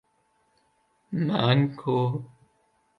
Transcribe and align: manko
manko 1.25 2.03